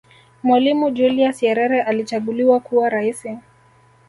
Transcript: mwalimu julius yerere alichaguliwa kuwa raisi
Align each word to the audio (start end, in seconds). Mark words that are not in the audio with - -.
mwalimu 0.43 0.91
julius 0.91 1.43
yerere 1.43 1.81
alichaguliwa 1.81 2.59
kuwa 2.59 2.89
raisi 2.89 3.37